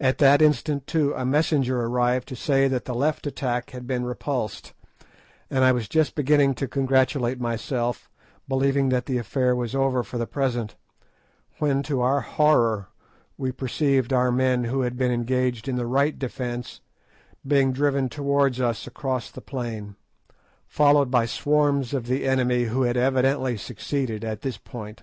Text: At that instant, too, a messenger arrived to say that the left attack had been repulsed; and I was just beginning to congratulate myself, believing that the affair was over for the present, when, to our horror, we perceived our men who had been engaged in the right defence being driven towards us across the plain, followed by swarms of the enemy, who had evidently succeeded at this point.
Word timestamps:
At 0.00 0.16
that 0.16 0.40
instant, 0.40 0.86
too, 0.86 1.12
a 1.12 1.26
messenger 1.26 1.78
arrived 1.78 2.26
to 2.28 2.34
say 2.36 2.68
that 2.68 2.86
the 2.86 2.94
left 2.94 3.26
attack 3.26 3.68
had 3.72 3.86
been 3.86 4.02
repulsed; 4.06 4.72
and 5.50 5.62
I 5.62 5.72
was 5.72 5.88
just 5.90 6.14
beginning 6.14 6.54
to 6.54 6.66
congratulate 6.66 7.38
myself, 7.38 8.08
believing 8.48 8.88
that 8.88 9.04
the 9.04 9.18
affair 9.18 9.54
was 9.54 9.74
over 9.74 10.02
for 10.02 10.16
the 10.16 10.26
present, 10.26 10.74
when, 11.58 11.82
to 11.82 12.00
our 12.00 12.22
horror, 12.22 12.88
we 13.36 13.52
perceived 13.52 14.10
our 14.10 14.32
men 14.32 14.64
who 14.64 14.80
had 14.80 14.96
been 14.96 15.12
engaged 15.12 15.68
in 15.68 15.76
the 15.76 15.84
right 15.84 16.18
defence 16.18 16.80
being 17.46 17.74
driven 17.74 18.08
towards 18.08 18.58
us 18.58 18.86
across 18.86 19.30
the 19.30 19.42
plain, 19.42 19.96
followed 20.66 21.10
by 21.10 21.26
swarms 21.26 21.92
of 21.92 22.06
the 22.06 22.26
enemy, 22.26 22.64
who 22.64 22.84
had 22.84 22.96
evidently 22.96 23.58
succeeded 23.58 24.24
at 24.24 24.40
this 24.40 24.56
point. 24.56 25.02